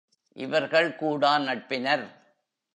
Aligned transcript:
இவர்கள் 0.37 0.95
கூடா 0.95 1.39
நட்பினர். 1.39 2.05